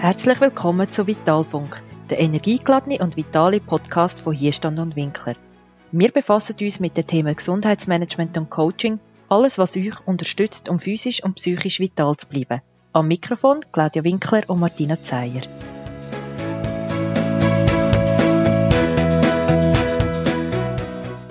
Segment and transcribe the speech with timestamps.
[0.00, 5.34] Herzlich willkommen zu Vitalfunk, der energiegeladene und vitale Podcast von Hierstand und Winkler.
[5.90, 11.24] Wir befassen uns mit den Themen Gesundheitsmanagement und Coaching, alles was euch unterstützt, um physisch
[11.24, 12.62] und psychisch vital zu bleiben.
[12.92, 15.42] Am Mikrofon Claudia Winkler und Martina Zeyer.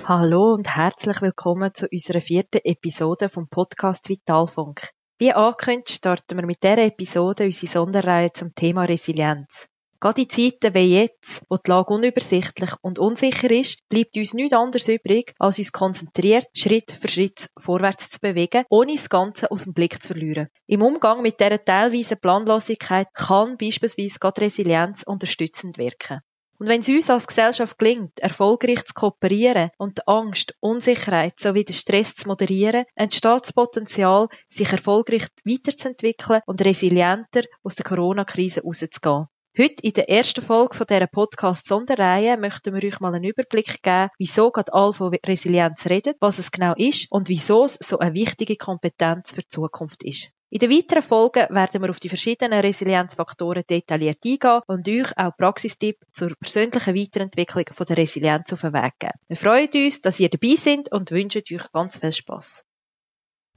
[0.04, 4.90] Hallo und herzlich willkommen zu unserer vierten Episode vom Podcast Vitalfunk.
[5.20, 9.68] Wie angekündigt, starten wir mit dieser Episode unsere Sonderreihe zum Thema Resilienz.
[10.00, 14.54] Gerade in Zeiten wie jetzt, wo die Lage unübersichtlich und unsicher ist, bleibt uns nichts
[14.54, 19.64] anderes übrig, als uns konzentriert Schritt für Schritt vorwärts zu bewegen, ohne das Ganze aus
[19.64, 20.50] dem Blick zu verlieren.
[20.68, 26.22] Im Umgang mit dieser teilweise Planlosigkeit kann beispielsweise gerade Resilienz unterstützend wirken.
[26.60, 31.64] Und wenn es uns als Gesellschaft gelingt, erfolgreich zu kooperieren und die Angst, Unsicherheit sowie
[31.64, 38.64] den Stress zu moderieren, entsteht das Potenzial, sich erfolgreich weiterzuentwickeln und resilienter aus der Corona-Krise
[38.64, 39.28] rauszugehen.
[39.56, 44.10] Heute in der ersten Folge von dieser Podcast-Sonderreihe möchten wir euch mal einen Überblick geben,
[44.18, 48.14] wieso gerade all von Resilienz redet, was es genau ist und wieso es so eine
[48.14, 50.30] wichtige Kompetenz für die Zukunft ist.
[50.50, 55.36] In den weiteren Folgen werden wir auf die verschiedenen Resilienzfaktoren detailliert eingehen und euch auch
[55.36, 59.20] Praxistipps zur persönlichen Weiterentwicklung von der Resilienz auf den Weg geben.
[59.28, 62.64] Wir freuen uns, dass ihr dabei seid und wünschen euch ganz viel Spaß.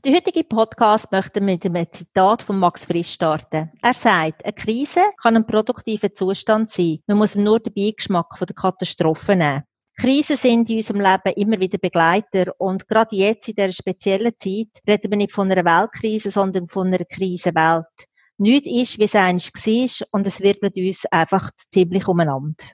[0.05, 3.71] Der heutige Podcast möchte mit einem Zitat von Max Frisch starten.
[3.83, 6.99] Er sagt, eine Krise kann ein produktiver Zustand sein.
[7.07, 9.63] Man muss nur den Beigeschmack von der Katastrophe nehmen.
[10.01, 14.69] Krisen sind in unserem Leben immer wieder Begleiter und gerade jetzt in dieser speziellen Zeit
[14.89, 17.85] reden wir nicht von einer Weltkrise, sondern von einer Krisenwelt.
[18.39, 22.65] Nichts ist, wie es eigentlich war und es wirbelt uns einfach ziemlich umeinander.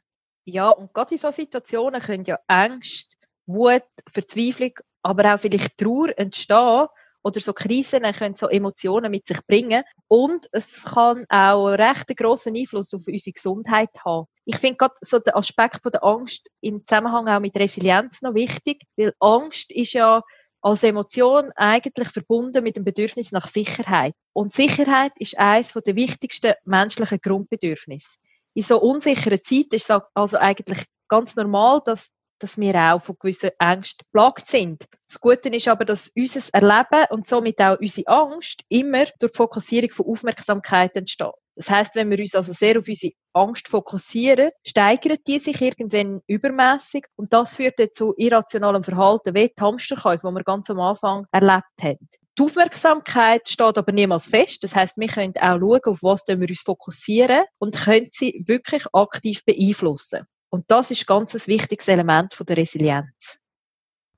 [0.45, 3.17] Ja, und gerade in solchen Situationen können ja Ängste,
[3.47, 3.83] Wut,
[4.13, 6.87] Verzweiflung, aber auch vielleicht Trauer entstehen,
[7.27, 9.83] oder so Krisen können so Emotionen mit sich bringen.
[10.07, 14.27] Und es kann auch einen recht grossen Einfluss auf unsere Gesundheit haben.
[14.45, 18.35] Ich finde gerade so den Aspekt von der Angst im Zusammenhang auch mit Resilienz noch
[18.35, 20.23] wichtig, weil Angst ist ja
[20.61, 24.15] als Emotion eigentlich verbunden mit dem Bedürfnis nach Sicherheit.
[24.33, 28.19] Und Sicherheit ist eines der wichtigsten menschlichen Grundbedürfnisse.
[28.55, 33.17] In so unsicheren Zeiten ist es also eigentlich ganz normal, dass dass wir auch von
[33.19, 34.85] gewissen Ängsten plagt sind.
[35.09, 39.37] Das Gute ist aber, dass unser Erleben und somit auch unsere Angst immer durch die
[39.37, 41.33] Fokussierung von Aufmerksamkeit entsteht.
[41.57, 46.21] Das heißt, wenn wir uns also sehr auf unsere Angst fokussieren, steigert die sich irgendwann
[46.27, 50.81] übermäßig und das führt dann zu irrationalem Verhalten, wie die Hamsterkäufe, die wir ganz am
[50.81, 52.09] Anfang erlebt haben.
[52.39, 54.63] Die Aufmerksamkeit steht aber niemals fest.
[54.63, 58.85] Das heißt, wir können auch schauen, auf was wir uns fokussieren und können sie wirklich
[58.93, 60.27] aktiv beeinflussen.
[60.51, 63.39] Und das ist ganz ein wichtiges Element von der Resilienz.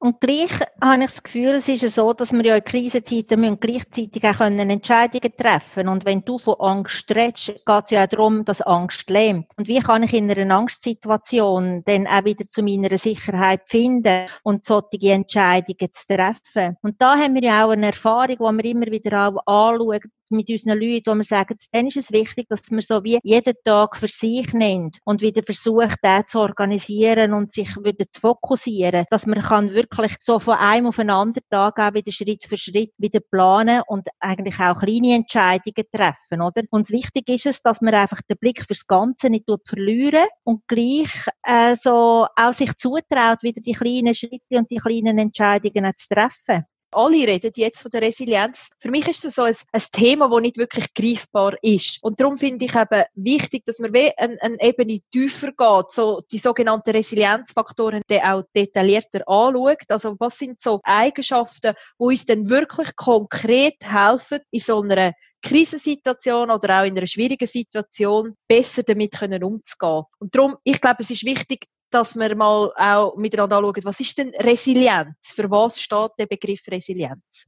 [0.00, 3.58] Und gleich habe ich das Gefühl, es ist so, dass wir ja in Krisenzeiten müssen
[3.58, 8.44] gleichzeitig auch Entscheidungen treffen Und wenn du von Angst redest, geht es ja auch darum,
[8.44, 9.46] dass Angst lähmt.
[9.56, 14.64] Und wie kann ich in einer Angstsituation dann auch wieder zu meiner Sicherheit finden und
[14.64, 16.76] solche Entscheidungen zu treffen?
[16.82, 20.48] Und da haben wir ja auch eine Erfahrung, die wir immer wieder auch anschauen, mit
[20.48, 23.96] unseren Leuten, wo wir sagen, dann ist es wichtig, dass man so wie jeden Tag
[23.96, 29.26] für sich nimmt und wieder versucht, den zu organisieren und sich wieder zu fokussieren, dass
[29.26, 32.92] man kann wirklich so von einem auf einen anderen Tag auch wieder Schritt für Schritt
[32.98, 36.62] wieder planen und eigentlich auch kleine Entscheidungen treffen, oder?
[36.70, 41.10] Und wichtig ist es, dass man einfach den Blick fürs Ganze nicht verlieren und gleich
[41.42, 46.64] äh, so auch sich zutraut, wieder die kleinen Schritte und die kleinen Entscheidungen zu treffen.
[46.90, 48.68] Alle reden jetzt von der Resilienz.
[48.78, 52.02] Für mich ist das so ein, ein Thema, das nicht wirklich greifbar ist.
[52.02, 56.22] Und darum finde ich eben wichtig, dass man wie eine, eine Ebene tiefer geht, so
[56.32, 59.82] die sogenannten Resilienzfaktoren die auch detaillierter anschaut.
[59.88, 65.12] Also was sind so Eigenschaften, die uns dann wirklich konkret helfen, in so einer
[65.42, 70.04] Krisensituation oder auch in einer schwierigen Situation besser damit können umzugehen.
[70.18, 74.18] Und darum, ich glaube, es ist wichtig, dass wir mal auch miteinander anschauen, was ist
[74.18, 75.16] denn Resilienz?
[75.22, 77.46] Für was steht der Begriff Resilienz?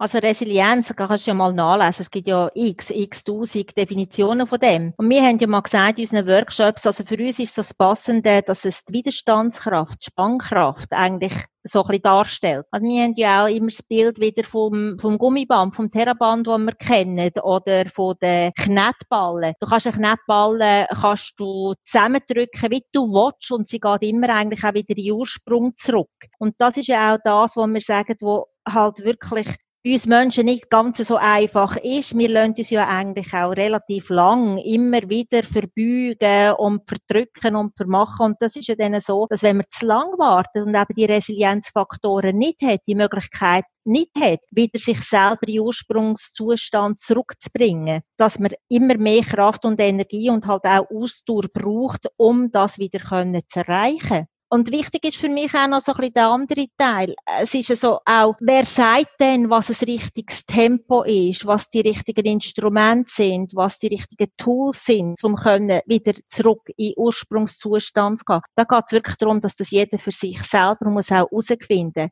[0.00, 2.02] Also Resilienz, kannst du ja mal nachlesen.
[2.02, 4.94] Es gibt ja x, x tausend Definitionen von dem.
[4.96, 8.42] Und wir haben ja mal gesagt in unseren Workshops, also für uns ist das Passende,
[8.42, 11.32] dass es die Widerstandskraft, die Spannkraft eigentlich
[11.64, 12.66] so ein bisschen darstellt.
[12.70, 16.58] Also wir haben ja auch immer das Bild wieder vom, vom Gummiband, vom Terraband, das
[16.58, 19.54] wir kennen, oder von den Knetballen.
[19.58, 24.62] Du kannst eine Knetballe kannst du zusammendrücken, wie du willst, und sie geht immer eigentlich
[24.62, 26.08] auch wieder in Ursprung zurück.
[26.38, 29.48] Und das ist ja auch das, was wir sagen, wo halt wirklich
[29.84, 32.16] uns Menschen nicht ganz so einfach ist.
[32.16, 38.26] Wir lassen uns ja eigentlich auch relativ lang immer wieder verbeugen und verdrücken und vermachen.
[38.26, 41.04] Und das ist ja dann so, dass wenn man zu lang wartet und eben die
[41.04, 48.52] Resilienzfaktoren nicht hat, die Möglichkeit nicht hat, wieder sich selber in Ursprungszustand zurückzubringen, dass man
[48.68, 52.98] immer mehr Kraft und Energie und halt auch Ausdauer braucht, um das wieder
[53.46, 54.26] zu erreichen.
[54.50, 57.14] Und wichtig ist für mich auch noch so ein bisschen der andere Teil.
[57.40, 62.24] Es ist so auch, wer sagt denn, was ein richtiges Tempo ist, was die richtigen
[62.24, 68.40] Instrumente sind, was die richtigen Tools sind, um können wieder zurück in Ursprungszustand zu gehen.
[68.56, 72.10] Da geht es wirklich darum, dass das jeder für sich selber muss auch herausfinden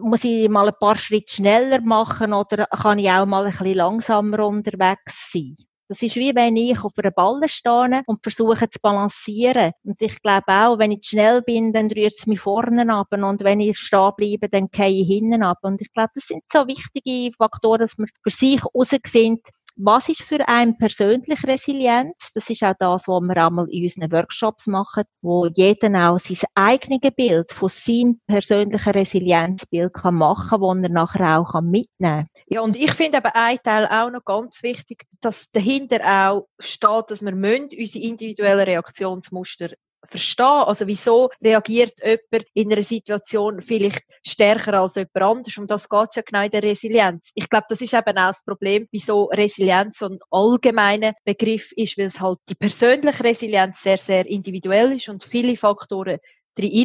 [0.00, 3.74] muss ich mal ein paar Schritte schneller machen oder kann ich auch mal ein bisschen
[3.74, 5.56] langsamer unterwegs sein?
[5.94, 9.70] Das ist wie wenn ich auf einer Balle stehe und versuche zu balancieren.
[9.84, 13.06] Und ich glaube auch, wenn ich schnell bin, dann rührt es mich vorne ab.
[13.12, 15.58] Und wenn ich stehen bleibe, dann gehe ich hinten ab.
[15.62, 20.22] Und ich glaube, das sind so wichtige Faktoren, dass man für sich herausfindet, was ist
[20.22, 22.32] für einen persönlich Resilienz?
[22.32, 26.48] Das ist auch das, was wir einmal in unseren Workshops machen, wo jeder auch sein
[26.54, 32.28] eigenes Bild von seinem persönlichen Resilienzbild kann machen, wo er nachher auch mitnehmen kann.
[32.46, 37.10] Ja, und ich finde aber ein Teil auch noch ganz wichtig, dass dahinter auch steht,
[37.10, 39.70] dass wir unsere individuellen Reaktionsmuster
[40.08, 40.46] verstehen.
[40.46, 45.58] Also wieso reagiert jemand in einer Situation vielleicht stärker als jemand anders?
[45.58, 47.30] Und das geht ja genau in der Resilienz.
[47.34, 51.98] Ich glaube, das ist eben auch das Problem, wieso Resilienz so ein allgemeiner Begriff ist,
[51.98, 56.18] weil es halt die persönliche Resilienz sehr, sehr individuell ist und viele Faktoren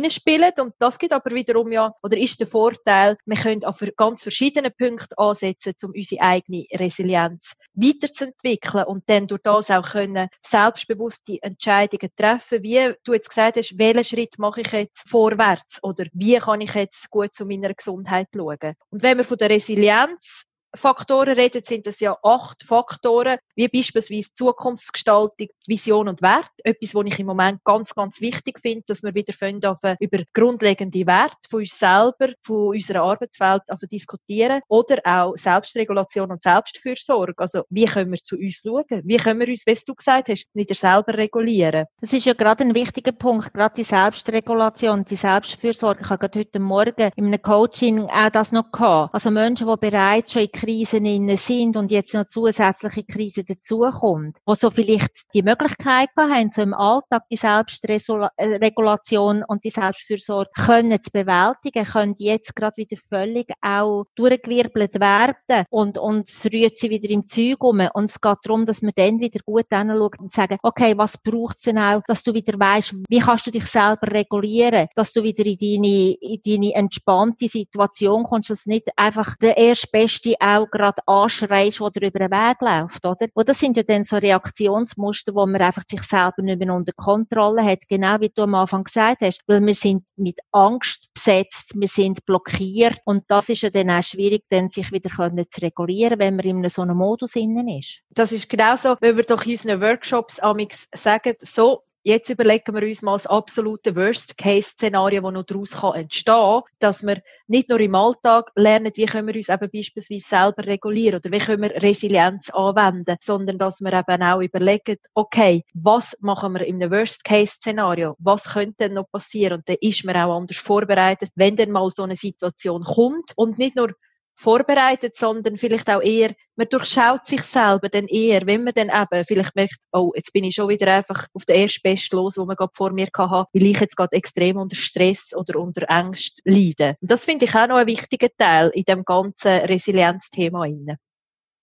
[0.10, 0.54] spielen.
[0.60, 4.72] Und das gibt aber wiederum ja, oder ist der Vorteil, wir können auf ganz verschiedene
[4.72, 12.12] Punkte ansetzen, um unsere eigene Resilienz weiterzuentwickeln und dann durch das auch können selbstbewusste Entscheidungen
[12.16, 16.62] treffen, wie du jetzt gesagt hast, welchen Schritt mache ich jetzt vorwärts oder wie kann
[16.62, 18.74] ich jetzt gut zu meiner Gesundheit schauen.
[18.90, 20.44] Und wenn wir von der Resilienz
[20.76, 26.52] Faktoren reden, sind es ja acht Faktoren, wie beispielsweise Zukunftsgestaltung, Vision und Wert.
[26.64, 31.06] Etwas, was ich im Moment ganz, ganz wichtig finde, dass wir wieder finden, über grundlegende
[31.08, 34.62] Werte von uns selber, von unserer Arbeitswelt diskutieren.
[34.68, 37.34] Oder auch Selbstregulation und Selbstfürsorge.
[37.38, 39.02] Also, wie können wir zu uns schauen?
[39.04, 41.86] Wie können wir uns, wie du gesagt hast, wieder selber regulieren?
[42.02, 46.02] Das ist ja gerade ein wichtiger Punkt, gerade die Selbstregulation, die Selbstfürsorge.
[46.02, 49.14] Ich habe gerade heute Morgen in einem Coaching auch das noch gehabt.
[49.14, 54.36] Also Menschen, die bereits schon in Krisen inne sind und jetzt noch zusätzliche Krisen dazukommt,
[54.46, 61.02] wo so vielleicht die Möglichkeit haben, so im Alltag die Selbstregulation und die Selbstfürsorge können
[61.02, 66.90] zu bewältigen, können jetzt gerade wieder völlig auch durchgewirbelt werden und, und es rührt sie
[66.90, 67.80] wieder im Zeug um.
[67.94, 71.58] Und es geht darum, dass man dann wieder gut hinschaut und sagen, okay, was braucht
[71.58, 75.24] es denn auch, dass du wieder weißt, wie kannst du dich selber regulieren, dass du
[75.24, 81.02] wieder in deine, in deine entspannte Situation kommst, dass nicht einfach der erstbeste auch gerade
[81.06, 83.28] anschreist, dir über den Weg läuft, oder?
[83.34, 86.94] Und das sind ja dann so Reaktionsmuster, wo man einfach sich selber nicht mehr unter
[86.94, 91.74] Kontrolle hat, genau wie du am Anfang gesagt hast, weil wir sind mit Angst besetzt,
[91.76, 95.62] wir sind blockiert und das ist ja dann auch schwierig, dann sich wieder können zu
[95.62, 98.00] regulieren, wenn man in so einem Modus innen ist.
[98.10, 102.88] Das ist genauso, wenn wir doch in unseren Workshops amix sagen, so, Jetzt überlegen wir
[102.88, 107.94] uns mal das absolute Worst-Case-Szenario, das noch daraus entstehen kann, dass wir nicht nur im
[107.94, 112.50] Alltag lernen, wie können wir uns eben beispielsweise selber regulieren oder wie können wir Resilienz
[112.52, 118.16] anwenden, sondern dass wir eben auch überlegen, okay, was machen wir in einem Worst-Case-Szenario?
[118.20, 119.58] Was könnte denn noch passieren?
[119.58, 123.58] Und dann ist man auch anders vorbereitet, wenn dann mal so eine Situation kommt und
[123.58, 123.94] nicht nur
[124.40, 129.26] vorbereitet, sondern vielleicht auch eher, man durchschaut sich selber dann eher, wenn man dann eben
[129.26, 132.46] vielleicht merkt, oh, jetzt bin ich schon wieder einfach auf der ersten Best los, wo
[132.46, 136.42] man gerade vor mir hatte, weil ich jetzt gerade extrem unter Stress oder unter Angst
[136.46, 136.96] leide.
[137.02, 140.66] Und das finde ich auch noch ein wichtiger Teil in dem ganzen Resilienzthema.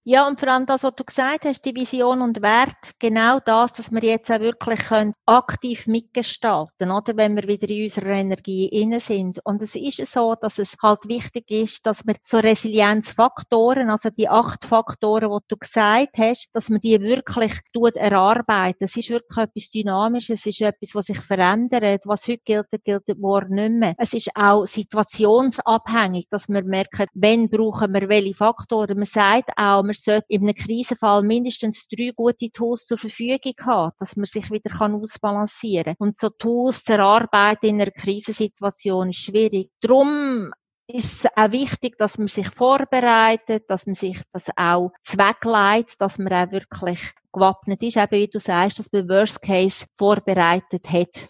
[0.08, 3.72] Ja, und vor allem das, was du gesagt hast, die Vision und Wert, genau das,
[3.72, 7.16] dass wir jetzt auch wirklich können, aktiv mitgestalten, oder?
[7.16, 9.40] Wenn wir wieder in unserer Energie inne sind.
[9.44, 14.28] Und es ist so, dass es halt wichtig ist, dass wir so Resilienzfaktoren, also die
[14.28, 18.84] acht Faktoren, die du gesagt hast, dass man die wirklich tut erarbeiten.
[18.84, 22.02] Es ist wirklich etwas Dynamisches, es ist etwas, was sich verändert.
[22.04, 23.94] Was heute gilt, gilt morgen nicht mehr.
[23.98, 28.98] Es ist auch situationsabhängig, dass wir merken, wenn brauchen wir welche Faktoren.
[28.98, 33.92] Man sagt auch, man sollte in einem Krisenfall mindestens drei gute Tools zur Verfügung haben,
[33.98, 36.08] dass man sich wieder kann ausbalancieren kann.
[36.08, 39.70] Und so Tools zu erarbeiten in einer Krisensituation ist schwierig.
[39.80, 40.52] Drum
[40.88, 46.32] ist auch wichtig, dass man sich vorbereitet, dass man sich das auch zweckleitet, dass man
[46.32, 47.00] auch wirklich
[47.32, 51.28] gewappnet ist, eben wie du sagst, dass man Worst Case vorbereitet hat.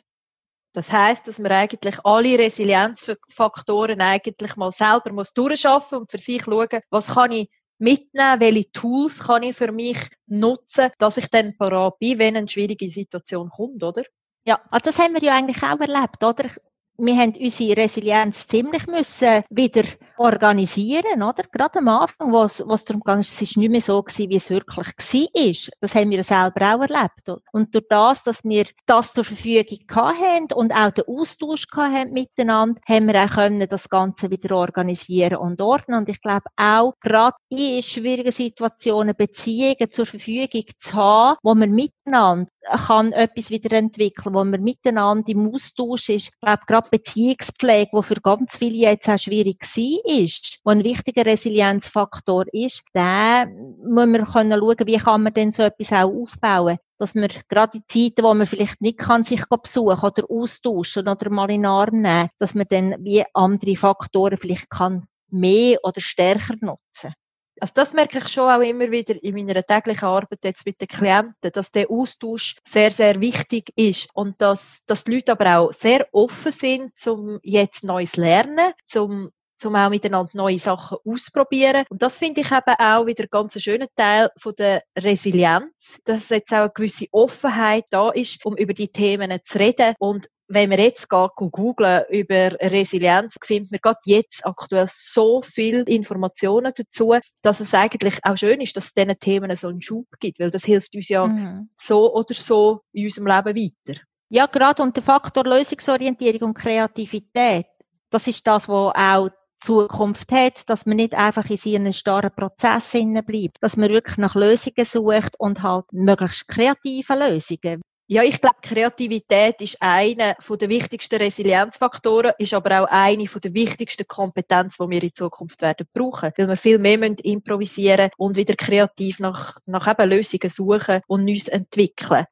[0.75, 6.43] Das heißt, dass man eigentlich alle Resilienzfaktoren eigentlich mal selber muss durchschaffen und für sich
[6.43, 11.57] schauen, was kann ich mitnehmen, welche Tools kann ich für mich nutzen, dass ich dann
[11.57, 14.03] parat bin, wenn eine schwierige Situation kommt, oder?
[14.45, 16.51] Ja, also das haben wir ja eigentlich auch erlebt, oder?
[16.99, 19.85] Wir haben unsere Resilienz ziemlich müssen wieder
[20.17, 21.45] organisieren, oder?
[21.53, 24.31] Gerade am Anfang, wo es, wo es darum ging, es ist nicht mehr so gewesen,
[24.31, 25.73] wie es wirklich war.
[25.81, 27.31] Das haben wir selber auch erlebt.
[27.53, 32.81] Und durch das, dass wir das zur Verfügung hatten und auch den Austausch hatten miteinander,
[32.89, 35.99] haben wir auch können das Ganze wieder organisieren und ordnen.
[35.99, 41.71] Und ich glaube auch, gerade in schwierigen Situationen Beziehungen zur Verfügung zu haben, wo man
[42.07, 42.51] miteinander
[42.87, 46.29] kann etwas wieder entwickeln, wo man miteinander im Austausch ist.
[46.29, 50.85] Ich glaube, gerade Beziehungspflege, wo für ganz viele jetzt auch schwierig war, ist, wo ein
[50.85, 56.13] wichtiger Resilienzfaktor ist, da muss man können schauen, wie kann man denn so etwas auch
[56.13, 61.07] aufbauen dass man gerade in Zeiten, wo man vielleicht nicht kann, sich besuchen oder austauschen
[61.07, 65.79] oder mal in den Arm nehmen, dass man dann wie andere Faktoren vielleicht kann mehr
[65.83, 67.13] oder stärker nutzen
[67.61, 70.89] also das merke ich schon auch immer wieder in meiner täglichen Arbeit jetzt mit den
[70.89, 75.73] Klienten, dass der Austausch sehr, sehr wichtig ist und dass, dass die Leute aber auch
[75.73, 81.85] sehr offen sind, zum jetzt Neues lernen, zum zum auch miteinander neue Sachen ausprobieren.
[81.89, 86.29] Und das finde ich eben auch wieder ganz einen schönen Teil von der Resilienz, dass
[86.29, 90.71] jetzt auch eine gewisse Offenheit da ist, um über die Themen zu reden und wenn
[90.71, 97.61] wir jetzt googeln über Resilienz, findet man gerade jetzt aktuell so viele Informationen dazu, dass
[97.61, 100.65] es eigentlich auch schön ist, dass es diesen Themen so einen Schub gibt, weil das
[100.65, 101.71] hilft uns ja mhm.
[101.81, 104.01] so oder so in unserem Leben weiter.
[104.29, 107.67] Ja, gerade und der Faktor Lösungsorientierung und Kreativität,
[108.11, 112.93] das ist das, was auch Zukunft hat, dass man nicht einfach in seinen starren Prozess
[112.93, 117.83] bleibt, dass man wirklich nach Lösungen sucht und halt möglichst kreative Lösungen.
[118.09, 124.07] Ja, ich glaube, Kreativität ist einer der wichtigsten Resilienzfaktoren, ist aber auch eine der wichtigsten
[124.07, 126.33] Kompetenzen, die wir in Zukunft werden brauchen.
[126.37, 131.29] Weil wir viel mehr müssen improvisieren und wieder kreativ nach, nach eben Lösungen suchen und
[131.29, 132.27] uns entwickeln.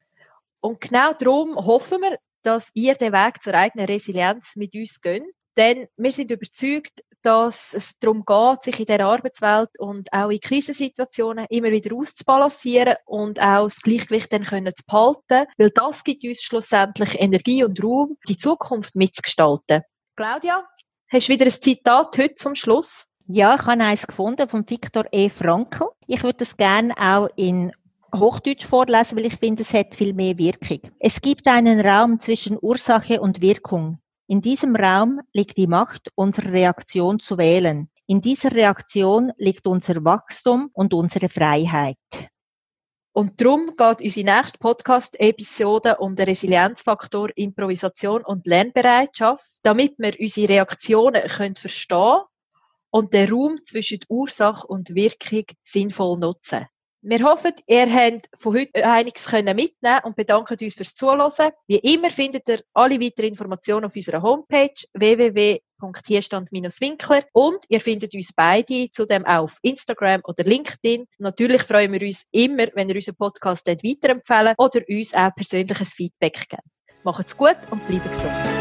[0.60, 5.24] Und genau darum hoffen wir, dass ihr den Weg zur eigenen Resilienz mit uns geht.
[5.56, 10.40] Denn wir sind überzeugt, dass es darum geht, sich in der Arbeitswelt und auch in
[10.40, 16.24] Krisensituationen immer wieder auszubalancieren und auch das Gleichgewicht dann können zu behalten, weil das gibt
[16.24, 19.82] uns schlussendlich Energie und Raum, die Zukunft mitzugestalten.
[20.16, 20.64] Claudia,
[21.08, 23.06] hast du wieder ein Zitat heute zum Schluss?
[23.26, 25.30] Ja, ich habe eins gefunden von Viktor E.
[25.30, 25.86] Frankl.
[26.06, 27.72] Ich würde das gerne auch in
[28.14, 30.80] Hochdeutsch vorlesen, weil ich finde, es hat viel mehr Wirkung.
[31.00, 33.98] Es gibt einen Raum zwischen Ursache und Wirkung.
[34.26, 37.90] In diesem Raum liegt die Macht, unsere Reaktion zu wählen.
[38.06, 41.98] In dieser Reaktion liegt unser Wachstum und unsere Freiheit.
[43.12, 50.48] Und darum geht unsere nächste Podcast-Episode um den Resilienzfaktor Improvisation und Lernbereitschaft, damit wir unsere
[50.48, 52.22] Reaktionen können verstehen
[52.90, 56.66] und den Raum zwischen Ursache und Wirkung sinnvoll nutzen.
[57.06, 61.52] Wir hoffen, ihr habt von heute einiges mitnehmen und bedanken uns fürs Zuhören.
[61.66, 68.32] Wie immer findet ihr alle weiteren Informationen auf unserer Homepage www.hierstand-winkler und ihr findet uns
[68.34, 71.04] beide zudem auch auf Instagram oder LinkedIn.
[71.18, 76.48] Natürlich freuen wir uns immer, wenn ihr unseren Podcast weiterempfehlen oder uns auch persönliches Feedback
[76.48, 76.62] gebt.
[77.02, 78.53] Macht's gut und bleibt gesund.